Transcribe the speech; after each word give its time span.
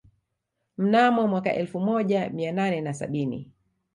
Mnaono 0.77 1.27
mwaka 1.27 1.53
elfu 1.53 1.79
moja 1.79 2.29
mia 2.29 2.51
nane 2.51 2.81
na 2.81 2.93
sabini 2.93 3.51